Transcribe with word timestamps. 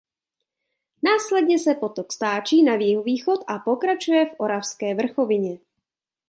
Následně 1.03 1.59
se 1.59 1.73
potok 1.75 2.11
stáčí 2.11 2.63
na 2.63 2.73
jihovýchod 2.73 3.39
a 3.47 3.59
pokračuje 3.59 4.25
v 4.29 4.35
Oravské 4.37 4.95
vrchovině. 4.95 5.59